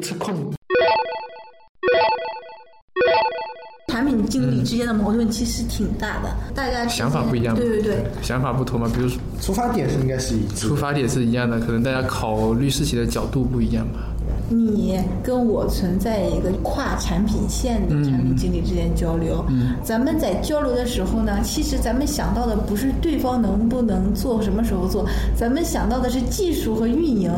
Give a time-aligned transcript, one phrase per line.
[0.00, 0.52] 测控。
[3.88, 8.88] 产品经理之间的矛盾其实挺大的，大家想法不一样，对对对，想法不同嘛。
[8.94, 10.46] 比如说出发点是应该是一。
[10.54, 13.98] 出发点是一样的，可能大家考虑事情的角度不一样吧。
[14.52, 19.44] 你跟我存在一个跨产品线的产品经理之间交流，
[19.84, 27.30] 咱们在交流的时候呢，其实咱们想到的不是对方能不能做，什么时候做，咱们想到的是技术和运营。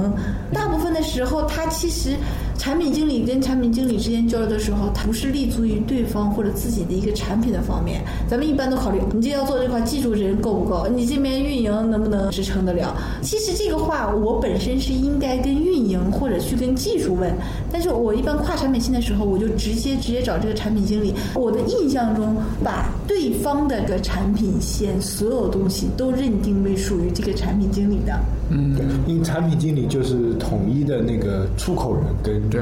[0.53, 2.17] 大部分的时候，他其实
[2.56, 12.97] 产品经理跟产品经理之间交流的时候，他不是立足于对方或者自己的一个产品的方面，咱们一般都考虑你这要做这块技术人够不够，你这边运营能不能支撑得了。
[13.20, 17.33] 其实这个话，我本身是应该跟运营或者去跟技术问，
[17.70, 21.15] 但是我一般跨产品线的时候，我就直接直接找这个产品经理。
[21.34, 28.19] 我的印象中，把对方的个产品线所有东西都认定为属于这个产品经理的。
[28.51, 32.61] 嗯，对，因为产品经理就是统一的那个出口人跟对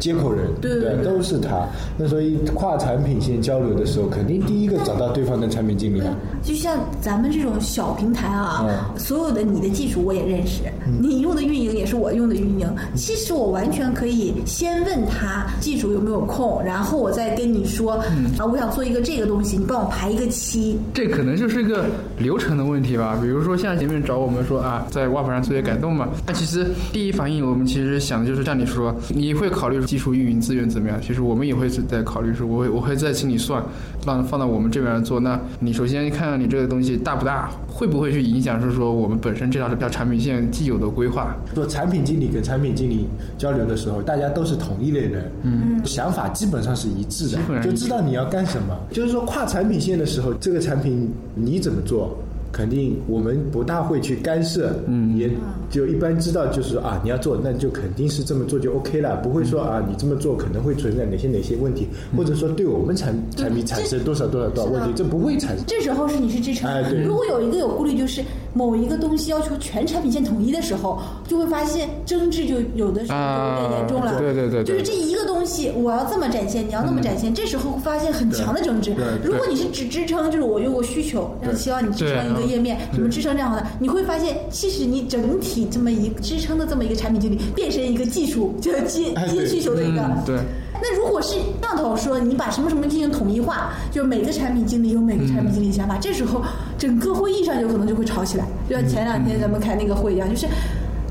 [0.00, 1.66] 接口人，对对对都是他。
[1.96, 6.14] 那所以跨产品线交流的时候，肯定第一个找到对方的产品经理啊。
[6.42, 10.62] 就像咱们这种小平台啊，嗯所有的你的技术我也认识，
[11.00, 12.68] 你用的运营也是我用的运营。
[12.94, 17.92] 其实我完全可以先问他技术有没有空，然后我再跟你说、
[18.38, 20.78] 啊，我想做一个这个东西，你帮我排一个期。
[20.94, 21.86] 这可能就是一个
[22.18, 23.18] 流程的问题吧。
[23.20, 31.00] 比如说，像前面找我们说啊，在 WAP 上做些改动嘛，那其实第一反应我们其实想的就是像你说，你会考虑技术运营资源怎么样？
[31.00, 33.62] 其实我们也会是在考虑说，我会我会再请你算，
[34.02, 35.20] 放放到我们这边来做。
[35.20, 41.34] 那你首先看看你这个东西大不大，会不会去影响是说我们本身这条这条产品线既有的规划？
[41.54, 43.06] 做产品经理跟产品经理
[43.38, 48.76] 交流的时候，大家都是同一类人，嗯，想法基本上是一致的基本，上就知道你要干什么。
[48.90, 52.13] 就是说跨产品线的时候，这个产品你怎么做，
[52.54, 55.28] 肯定我们不大会去干涉，嗯，也
[55.68, 65.66] 就一般知道就是说啊，你要做，那就肯定是这么做就 OK 了，不会说啊，你这么做可能会存在哪些哪些问题，或者说对我们产产品产生多少多少多少问题，这不会产生。
[65.66, 66.70] 这时候是你是支撑。
[66.70, 67.02] 哎对。
[67.02, 68.22] 如果有一个有顾虑，就是
[68.54, 70.98] 某一个东西要求全产品线统一的时候，
[71.28, 74.12] 就会发现争执就有的时候就有点严重了。
[74.12, 90.00] 啊对对对对就是这一个东西，我要这么展现，你要那么展现，这时候会发现很强的争执如果你是只支撑，就是我有个需求，然后希望你支撑一个页面，什么支撑这样的，你会发现，其实你整体这么一支撑的这么一个产品经理，变成一个技术，就是接接需求的一个。
[90.00, 90.38] 嗯，对。
[90.82, 96.42] 那如果是上头说你把什么什么进行统一化，就是每个产品经理有每个产品经理想法，这时候
[96.76, 100.46] 整个会议上有可能就会吵起来，就像前两天咱们开那个会一样，就是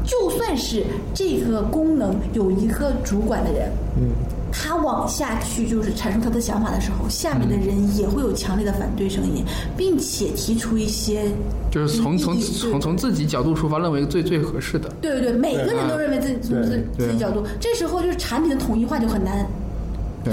[0.05, 4.11] 就算是这个功能有一个主管的人，嗯。
[4.55, 9.43] 他往下去就是阐述他的想法的时候，下面的人也会有强烈的反对声音，
[9.75, 11.23] 并且提出一些
[11.71, 14.87] 就是从从从从自己角度出发，认为最最合适的。
[15.01, 19.45] 对对对，每个人都认为自己从自自己角度，这时候就是产品的统一化就很难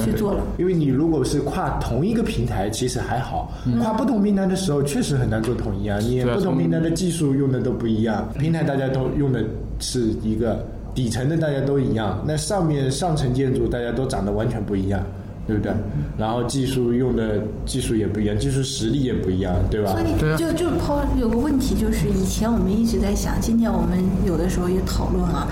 [0.04, 0.44] 去做了。
[0.58, 3.50] 因为你如果是跨同一个平台，其实还好；
[3.80, 5.98] 跨不同平台的时候，确实很难做统一啊。
[5.98, 9.42] 你不同平台的技术用的都不一样，平台大家都用的
[9.80, 10.64] 是一个
[10.94, 12.22] 底层的，大家都一样。
[12.26, 15.02] 那上面上层建筑大家都长得完全不一样，
[15.46, 15.72] 对不对？
[16.18, 20.00] 然后技术用的技术也不一样，技术实力也不一样，对吧所？
[20.00, 25.48] 以就就抛有个问题，就是以前我们一直在想，今天我们有的时候也讨论啊，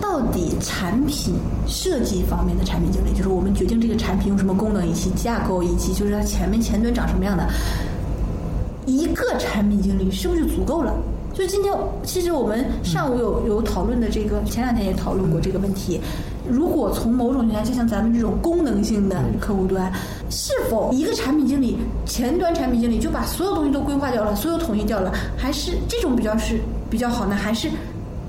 [0.00, 1.34] 到底产品
[1.66, 7.46] 设计方面的产品经理，就是我们决定这个产品用什么功能，以及架构，以及就是它前面前端长什么样的，
[8.86, 10.92] 一个产品经理是不是就足够了？
[11.38, 11.72] 就今天，
[12.02, 16.00] 其实我们上午有有讨论的这个，前两天也讨论过这个问题。
[16.50, 19.88] 如果从某种情况，就像咱们这种功能性的客户端，
[20.30, 26.58] 是否一个产品经理、前端产品经理就把所有东西都规划掉了，所有统一掉了，还是这种比较是
[26.90, 27.36] 比较好呢？
[27.36, 27.70] 还是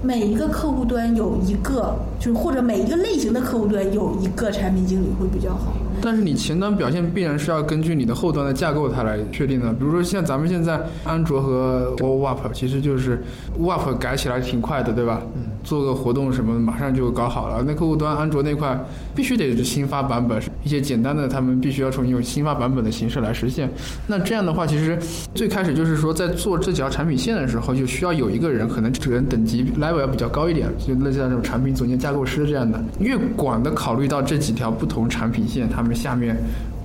[0.01, 5.73] 每一个客户端有一个，就是或者每一个类型的客户端有一个产品经理会比较好？
[6.01, 9.73] 但是你前端表现必然是要根据你的后端的架构它来确定的。
[9.73, 13.21] 比如说像咱们现在安卓和 WAP，其实就是
[13.59, 15.21] WAP 改起来挺快的，对吧？
[15.69, 17.63] 做个活动什么的，马上就搞好了。
[17.63, 18.75] 那客户端安卓那块
[19.13, 23.69] 必须得是新发版本，一些简单的他们必须要从用新发版本的形式来实现。
[24.07, 24.97] 那这样的话，其实
[25.35, 36.35] 最开始就是说，在做这几条产品线的时候，就需要有一个人，可能这个人等级 level 要比较高一点，就类似像这种产品总监、架构师这样的，越广的考虑到这几条不同产品线，他们下面。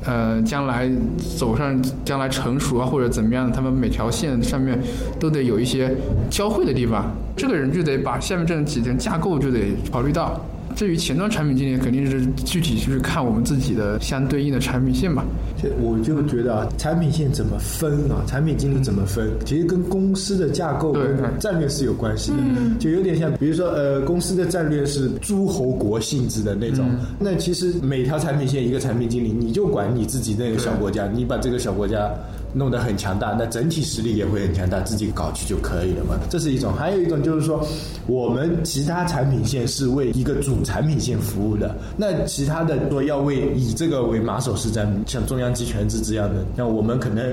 [0.06, 0.91] 呃，将来
[1.39, 4.79] 走上将来成熟啊，或者怎么样，他们每条线上面
[5.19, 5.95] 都得有一些
[6.31, 7.11] 交汇的地方。
[7.37, 9.61] 这个人就得把下面这几层架构就得
[9.91, 10.41] 考虑到。
[10.75, 15.25] 至于前端产品经理，肯定是具体就是看我们自己的相对应的产品线吧。
[15.61, 18.25] 这我就觉得啊，产品线怎么分啊？
[18.26, 19.31] 产品经理怎么分？
[19.44, 20.97] 其实跟公司的架构
[21.38, 22.38] 战略是有关系的。
[22.79, 26.85] 就有点像，比如说呃，公司的战略是诸侯国性质的那种，
[27.19, 32.12] 那其实每条产品线一个产品经理，你就管你自己那个小国家，你把这个小国家。
[32.55, 36.17] 弄得很强大，那整体实力也会很强大，自己搞去就可以了嘛。
[36.31, 37.67] 这是一种，还有一种就是说，
[38.06, 47.33] 我们其他产品线是为一个主产品线服务的，那其他的说要为以这个为马首是瞻，像中央集权制这样的，那我们可能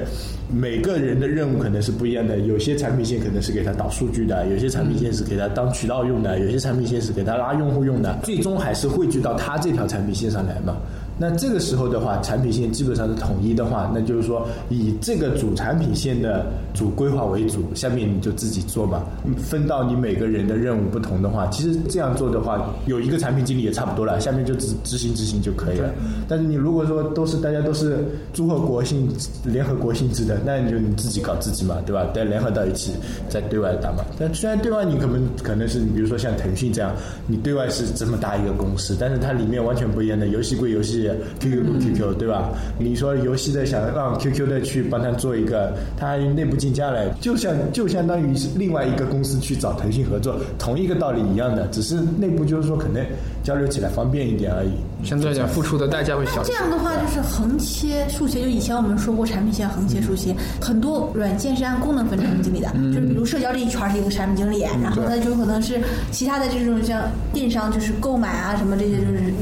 [0.52, 10.78] 每个人的任务可能是不一样的，有些产品线可能是给他导数据的，有些产品线是给他当渠道用的，有些产品线是给他拉用户用的，最终还是汇聚到他这条产品线上来嘛。
[11.22, 19.06] 那这个时候的话，产品线基本上是统一的话，那就是说以这个主产品线的主规划为主，下面你就自己做吧。
[19.38, 25.94] 分到你每个人的任务不同的话，其实这样做的话，有一个产品经理也差不多了，下面就执执行执行就可以了。
[26.28, 28.04] 但是你如果说都是大家都是
[28.34, 29.08] 综合国性
[29.46, 32.08] 联合国性质的，那你就你自己搞自己嘛，对吧？
[32.16, 32.94] 再联合到一起
[33.30, 34.04] 再对外打嘛。
[34.18, 36.92] 但虽然对外你可能可能是你比如说像腾讯这样，
[37.28, 41.11] 你对外是这么大一个公司，但是它里面完全不一样的，游戏归游戏。
[41.40, 42.50] QQ 不 QQ 对吧？
[42.78, 53.06] 你说游戏的想让 QQ 的去帮他做一个，他内部竞价来，就像就相当于是另外一个公司去找腾讯合作，同一个道理一样的，只是内部就是说可能
[53.44, 54.72] 交流起来方便一点而已。
[55.04, 56.44] 相对来讲，付出的代价会小。
[56.44, 65.80] 这样的话就是横切竖切，就以前我们说过产品线横切竖切，很多软件是按功能分产品经理的，就是比如社交这一圈是一个产品经理，然后它就可能是
[66.12, 67.02] 其他的这种像
[67.34, 69.34] 电商就是购买啊什么这些就是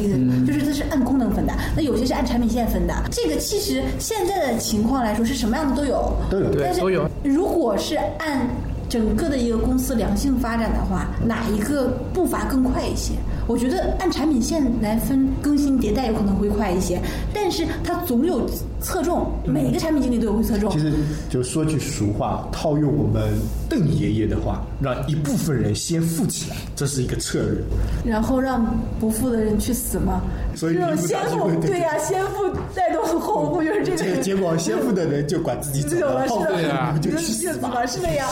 [0.50, 1.54] 就是它是按功能分的。
[1.76, 7.10] 那有些是按产品线分的，这个其实现在的情况来说是什么样的都有，都有，但是都有。
[7.24, 8.48] 如果是按
[8.90, 13.14] 整个的一个公司良性发展的话，哪一个步伐更快一些？
[13.48, 17.00] 我觉得按产品线来分更新迭代有可能会快一些，
[17.34, 18.48] 但是它总有
[18.82, 20.72] 侧重，每一个产品经理都有会侧重。
[20.72, 20.94] 其实
[21.30, 23.34] 就说句俗话，套用我们
[23.70, 27.62] 邓爷爷的话，让一部分人先富起来，这是一个策略。
[28.06, 28.66] 然后让
[29.00, 30.22] 不富的人去死吗？
[30.56, 34.22] 所以先富，对呀、先富带动后富，就是这个。
[34.22, 38.26] 结果先富的人就管自己走了， 后富的人就去 死吧，是的呀。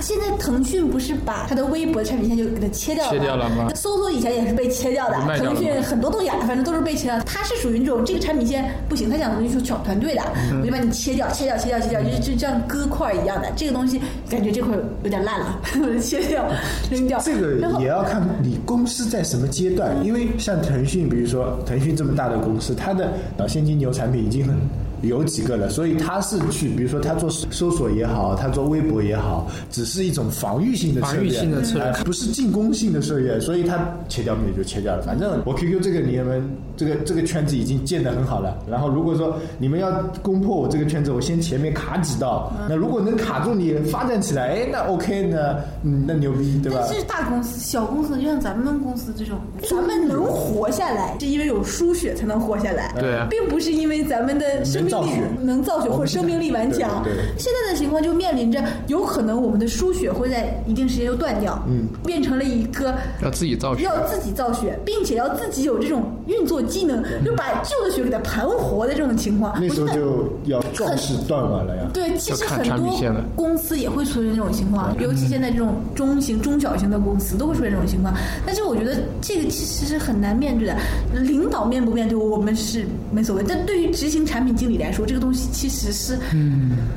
[0.00, 3.18] 现在腾讯不是把它的微博产品线就给它切掉了吗？
[3.18, 3.68] 切掉了吗？
[3.74, 7.18] 搜索以前也是被切掉的，腾讯很多东西啊反正都是被切掉。
[7.20, 10.22] 它是属于那种这个产品线不行，它想东西是小团队的，
[10.60, 13.50] 我就把你切掉，切掉，切掉，切掉，就就像割块一样的。
[13.56, 15.60] 这个东西感觉这块有点烂了，
[16.00, 16.44] 切掉
[16.90, 17.20] 扔掉。
[17.20, 23.12] 这个也要看你公司在什么阶段，因为像腾讯，比如说腾讯这么大的公司，它的
[23.48, 24.56] 现金流产品已经很。
[25.02, 33.78] 有几个了，所以他是去，比如说他做搜索也好，他做微博也好，只是一种防御性的策略，不是进攻性的策略，所以他
[34.08, 35.02] 切掉也就切掉了。
[35.02, 36.42] 反正我 QQ 这个你们
[36.76, 46.84] 这个这个圈子已经建得很好了，然后如果说你们要攻破我这个圈子，我先前面卡几道，那如果能卡住你发展起来，哎，那 OK 呢，嗯，那牛逼，对吧？
[46.88, 54.87] 这是大公司，小公司就像咱们公司这种，咱们能活下来，是因为有输血才能活下来，对啊，并不是因为咱们的生。
[54.88, 55.22] 造血。
[55.42, 57.04] 能造血或者生命力顽强，
[57.36, 69.58] 现在的情况就面临着有可能我们的输血会在一定时间就断掉，嗯，变成了一个要自己造血，要自己造血，并且要自己有这种运作机能，就把旧的血给它盘活的这种情况。
[69.60, 71.82] 那时候就要壮士断腕了呀。
[71.92, 73.00] 对，其实很多
[73.36, 78.14] 公司也会出现这种情况，尤其现在这种中型、中小型的公司都会出现这种情况。
[78.46, 80.76] 但是我觉得这个其实是很难面对的，
[81.20, 85.18] 领导面不面对我们是没所谓，但对于执行产品经理来说，这个。
[85.18, 86.16] 东西其实是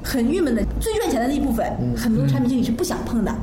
[0.04, 1.66] 很郁闷的，最赚钱的那一部分，
[1.98, 3.36] 很多产品经理是不想碰的，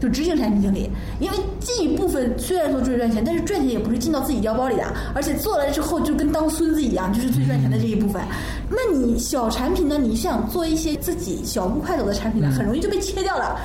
[0.00, 0.90] 就执行产品经理，
[1.20, 4.82] 因为这一部分虽然说最赚钱，但是赚钱也不是进到自己腰包里的，
[5.14, 8.20] 而且做了之后就跟当孙子一样，就是最赚钱的这一部分。
[8.68, 9.96] 那你小产品呢？
[9.96, 13.56] 你想做一些自己小步快走的产品呢，很容易就被切掉了，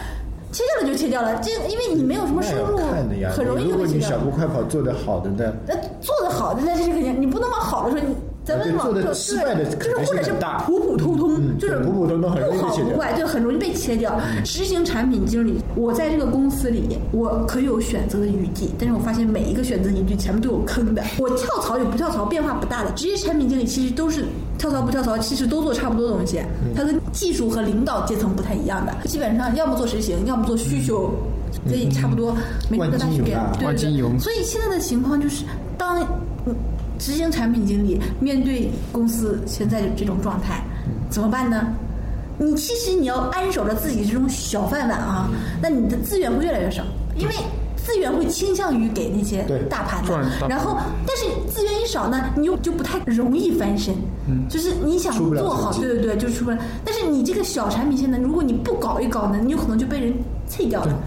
[0.51, 1.41] 切掉了就切掉了。
[1.41, 2.77] 这因为你没有什么收入，
[3.35, 3.87] 很容易就被切掉。
[3.87, 5.51] 如果你小步快跑做得好的呢？
[5.67, 8.15] 那做得好的那这是肯定，你不能往好的说你。
[8.43, 10.33] 咱们往做失败的就是或者是
[10.65, 14.19] 普普通通，就是普普通通很容易不好不坏，就很容易被切掉。
[14.43, 21.03] 执行产品经理，我在这个公司里，我可以有选择的余地，但是我发现每一个选择余地前面都有坑的。
[21.19, 24.25] 我跳槽与不跳槽变化不大的，职业产品经理其实都是
[24.57, 26.41] 跳槽不跳槽，其实都做差不多东西。
[26.75, 31.11] 他跟技术和领导阶层不太一样的，基本上要么做实行，要么做需求，
[31.67, 32.35] 所以差不多
[32.69, 33.37] 没什么大区别。
[33.59, 34.19] 对对。
[34.19, 35.45] 所以现在的情况就是，
[35.77, 36.03] 当。
[37.01, 40.63] 执行产品经理面对公司现在的这种状态，
[41.09, 41.65] 怎么办呢？
[42.37, 45.27] 你其实你要安守着自己这种小饭碗啊，
[45.61, 46.83] 那你的资源会越来越少，
[47.15, 47.33] 因为
[47.75, 53.93] 资资源会倾向于给那些大盘的然后但是资源一少呢，你又就不太容易翻身。
[54.29, 56.57] 嗯，就是你想做好，对对对，就出不来。
[56.85, 60.13] 但是你这个小产品现在，如果你不搞一搞呢，你有可能就被人
[60.49, 60.97] 啐掉了。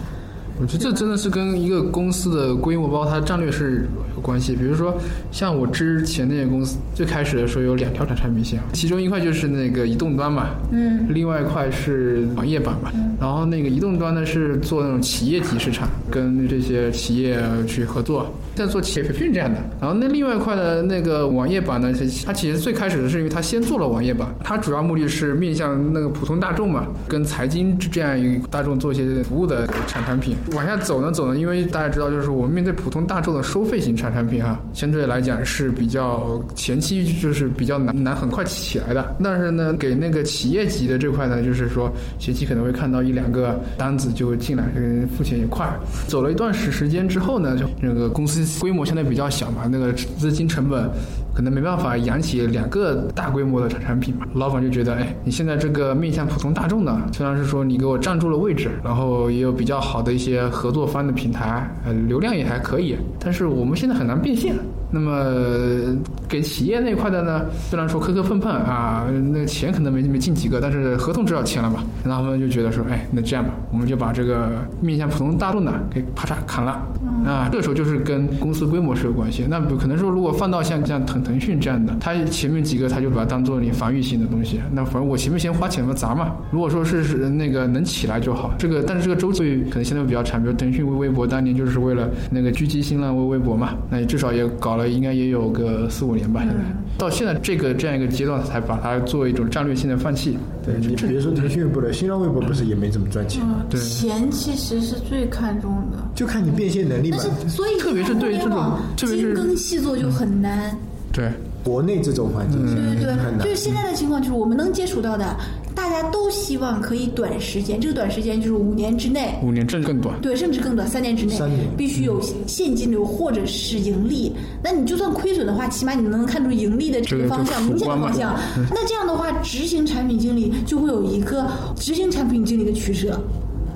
[0.61, 4.55] 我觉得这真的是跟一个公司的规模包括它的战略是有关系。
[4.55, 4.97] 比如说，
[5.33, 12.93] 像我之前那些公司，最开始的时候有两条产产品线，其中一块就是那个移动端嘛，嗯，另外一块是网页版嘛。
[13.21, 19.59] 然后那个移动端呢是做那种企业级市场，跟这些企业去合作，在做企业培训这样的。
[19.81, 21.93] 然后那另外一块的那个网页版呢，
[22.25, 30.37] 它其实最开始是因为它先做了网页版，它主要目的是面向那个普通大众嘛，跟财经这样一个大众做一些服务的产产品。
[30.53, 39.17] 往下走呢走呢，因为大家知道，就是我们面对普通大众的收费型产产品哈，相对来讲是比较前期就是比较难难很快起来的。
[39.23, 45.67] 但是呢，给那个企业级的这块呢，就是说前期可能会看到一两个单子就会进来，嗯，付钱也快。
[46.07, 50.89] 走了一段时时间之后呢，就那个公司规模相对比较小嘛，那个资金成本
[51.35, 54.27] 可能没办法养起两个大规模的产产品嘛。
[54.35, 64.55] 老板就觉得，哎，你现在这个面向普通大众的，虽然是说你给我占住了位置，然后也有比较好的一些合作方的平台，呃，流量也还可以，但是我们现在很难变现。
[64.95, 65.99] 那么
[66.29, 71.83] 给企业那块的呢，虽然说磕磕碰碰啊，那个钱可能没没进几个，但是合同至少签了嘛。
[72.05, 76.81] 然后他们就觉得说，哎，那这样吧，我们就把这个面向普通大众的给啪嚓砍了
[77.27, 77.49] 啊。
[77.51, 79.45] 这个时候就是跟公司规模是有关系。
[79.51, 86.37] 那不可能说，如果放到像像腾腾讯这样的，它前面几个它就把它当做你防御性的东西，那反正我前面先花钱嘛砸嘛。
[86.53, 96.65] 如果说是是那个能起来就好，这个但是这个周期可能相对比较长，比如腾讯微微博当年就是为了那个狙击新浪微微博嘛，那也至少也搞了应该也有个四五年吧，现在
[96.97, 100.39] 到现在这个这样一个阶段才把它作为一种战略性的放弃。
[100.65, 107.41] 对你别说腾讯微博了，新浪微博不是也没怎么赚钱吗，对钱其实是最看重的，就看你变现能力嘛但。
[107.41, 110.77] 是所以特别是对于这种精耕细作就很难。
[111.13, 111.31] 对，
[111.65, 113.65] 国内这种环境对对对，就是。
[113.65, 115.35] 现在的情况，就是我们能接触到的，
[115.75, 120.21] 大家都希望可以短时间，这个短时间就是五年之内，五年甚至更短。
[120.21, 124.31] 对，甚至更短，三年之内三年必须有现金流或者是盈利。
[124.63, 128.39] 那你就算亏损的话，起码你能看出盈利的这这个个方向，明显的方向。
[128.71, 133.19] 那这样的话，执行产品经理就会有一个执行产品经理的取舍。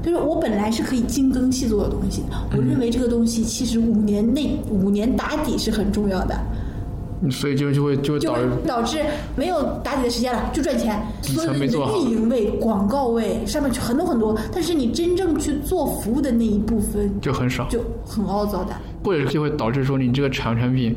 [0.02, 2.22] 就是我本来是可以精耕细作的东西，
[2.54, 6.38] 我认为这个东西其实五年内五年打底是很重要的。
[7.30, 8.98] 所以就就会就会导致导致
[9.36, 11.00] 没有打底的时间了，就赚钱。
[11.20, 18.74] 底所有的你的层没做运营位、广告位上面去很多很多，但是你真正去做服务的那一部分就很少，就很凹糟的。
[19.04, 20.94] 或者就会导致说你这个产产品，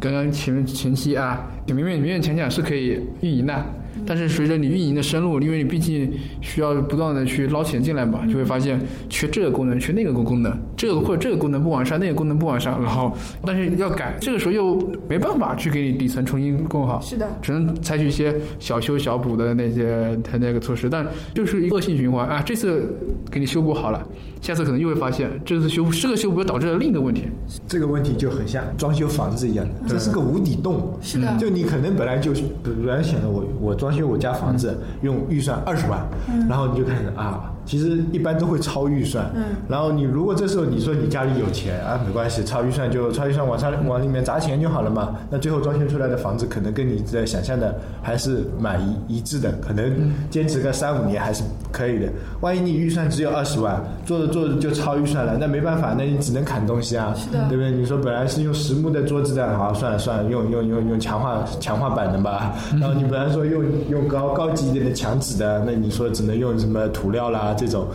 [0.00, 3.64] 刚刚前前期啊，明面明面前讲是可以运营的，
[4.06, 13.12] 但是随着你运营的深入，因为你毕竟需要不断的去捞钱进来嘛，就会发现缺这个功能，缺那个功能，这个或者这个功能不完善，那个功能不完善，然后
[13.44, 14.76] 但是要改，这个时候又
[15.08, 22.96] 没办法去给你底层重新供好，是的只能采取一些小修小补的那些它那个措施，但就是一个恶性循环啊，这次
[23.30, 24.06] 给你修补好了，
[24.40, 27.24] 下次可能又会发现这次修补这个修补又导致了另一个问题，
[27.66, 30.98] 这个问题就很像装修房子一样的，这是个无底洞。
[31.00, 36.00] 是的就你可能本来就是本来想着我我装修我家房子用预算二十万，
[36.48, 39.30] 然后你就开始啊，其实一般都会超预算。
[39.34, 45.16] 嗯然后你如果这时候你说你家里有钱啊，没关系，超预算就超预算往上往里面砸钱就好了嘛。
[45.30, 51.42] 那最后装修出来的房子可能跟你的想象的还是蛮一一致的，可能坚持个三五年还是
[51.72, 52.08] 可以的。
[52.40, 57.70] 万一你预算只有二十万，做着做着就超预算了，那没办法，那你只能砍东西啊，是的对不对？
[57.70, 62.54] 你说本来是用实木的桌子的，好算了算了，用用用用强化强化板的吧。
[62.78, 67.86] 然后你本来说用用高高级一点的墙纸的，那你说只能用什么涂料啦这种。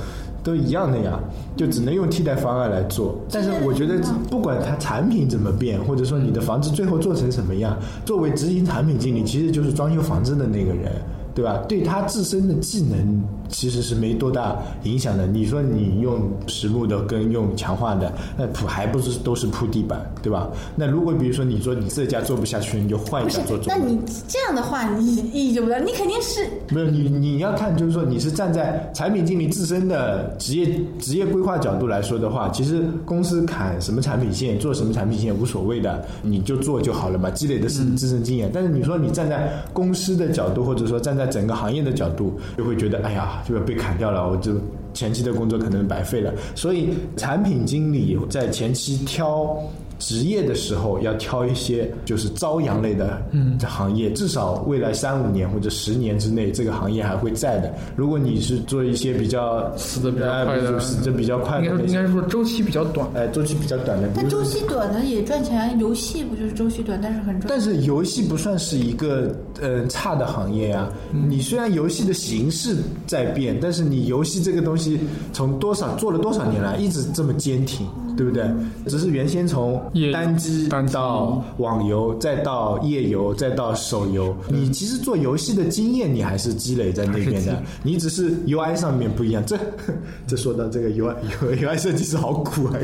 [0.41, 1.19] 都一样的呀，
[1.57, 3.13] 就只能用替代方案来做。
[3.29, 3.99] 但是我觉得，
[4.29, 10.93] 不管它产品怎么变，或者说你的房子最后做成什么样，作为执行产品经理，其实就是装修房子的那个人，
[11.39, 11.63] 对吧？
[11.69, 15.25] 对他自身的技能其实是没多大影响的。
[15.25, 20.49] 你说你用实木的跟用强化的，那铺还不是都是铺地板，对吧？
[20.75, 23.77] 那如果比如说你说你这家做不下去，你就换一家做，做那。
[23.81, 25.79] 你这样的话，你意义就不大。
[25.79, 38.51] 你肯定是没有你，你要看，就是说你是站在产品经理自身的职业职业规划角度来说的话，其实公司砍什么产品线，做什么产品线无所谓的，你就做就好了嘛，积累的是自身经验。
[38.53, 44.53] 但是你说你站在公司的角度，或者说站在整个行业的角度，就会觉得，哎呀，这个被砍掉了，我就
[44.99, 46.33] 前期的工作可能白费了。
[46.55, 49.57] 所以产品经理在前期挑。
[49.99, 53.21] 职业的时候，要挑一些就是朝阳类的
[53.67, 57.73] 行业，至少未来三五年或者十年之内，这个行业还会在的。
[57.97, 63.05] 如果你是做一些比较死的比较哎快的，死的比较快的应该说应该是说周期比较短。
[63.13, 67.47] 哎，周期比较短的，但周期短的也赚钱，游戏不就是周期短，但是很赚。
[67.49, 70.89] 但是游戏不算是一个呃差的行业啊。
[71.11, 74.88] 你虽然游戏的形式在变，但是你游戏这个东西
[75.33, 77.87] 从多少做了多少年来一直这么坚挺，
[78.19, 78.43] 对不对？
[78.85, 89.41] 只是原先从单机单到网游，再到页游，再到手游，你其实做游戏的经验你还是积累在那边的，你只是 UI 上面不一样。
[89.45, 89.57] 这
[90.27, 92.73] 这说到这个 UI UI 设计师好苦啊，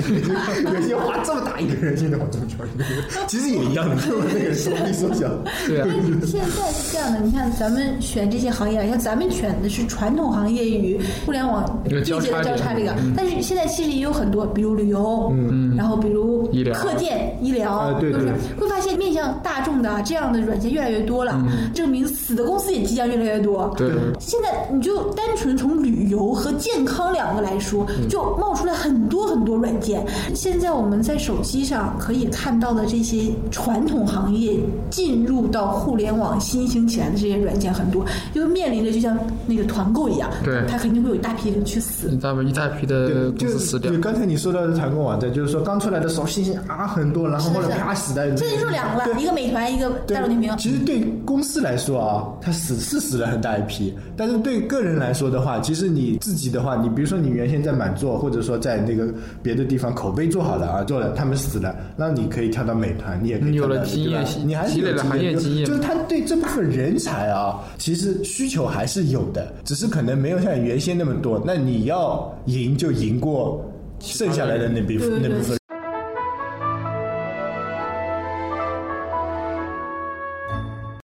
[0.73, 5.29] 有些画这么大一个人，现在往这么小一个人，其实也一样的，就是那个手臂缩小。
[5.67, 5.87] 对啊，
[6.25, 12.55] 现在是这样的，你看咱们选这些行业，像咱们选的是传统行业与互联网业界的交叉点。
[12.55, 16.73] 交叉这个，但是现在其实也有很多，比如旅游，嗯，然后比如医疗。
[16.73, 18.31] 课件、医疗，就是对。
[18.59, 21.41] 会发现面向大众的这样的软件越来越多了，
[21.73, 23.73] 证明死的公司也即将越来越多。
[23.77, 30.05] 对对现在你就单纯从旅游和健康两个来说，就冒出来很多很多软件。
[30.35, 39.17] 现在我们在手机上可以看到的这些传统行业进入到互联网新兴起来的这些软件很多，因为面临着就像
[39.47, 42.09] 那个团购一样，对它肯定会有一大批人去死。
[42.09, 43.99] 一大一大批的，公就司死掉就。
[43.99, 50.57] 刚才你说到的团购网站，就是说刚出来的时候信息啊很多，然后后来啪死在就两个了，对一个美团，一个大众点评。
[50.57, 59.07] 其实对公司来说啊，它死是死了很大一批，但是对个人来说的话，其实你自己的话，你比如说你原先在满座，或者说在那个
[59.41, 71.41] 别的地方口碑做好了啊，做了他们死了，那你可以跳到美团，你也可以你有跳到了经验你还是有积累了行业就经验就是他对这部分人才啊，其实需求还是有的，只是可能没有像原先那么多。
[71.45, 73.63] 那你要赢就赢过
[73.99, 75.57] 剩下来的那部对对那部分。